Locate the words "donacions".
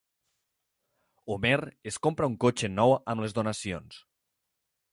3.41-4.01